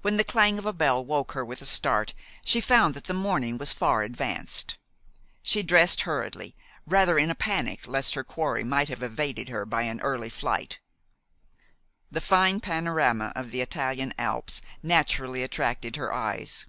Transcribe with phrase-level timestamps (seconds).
[0.00, 2.14] When the clang of a bell woke her with a start
[2.44, 4.76] she found that the morning was far advanced.
[5.40, 9.82] She dressed hurriedly, rather in a panic lest her quarry might have evaded her by
[9.82, 10.80] an early flight.
[12.10, 16.66] The fine panorama of the Italian Alps naturally attracted her eyes.